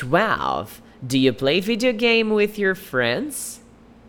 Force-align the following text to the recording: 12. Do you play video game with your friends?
12. 0.00 0.80
Do 1.06 1.18
you 1.18 1.30
play 1.34 1.60
video 1.60 1.92
game 1.92 2.30
with 2.30 2.58
your 2.58 2.74
friends? 2.74 3.60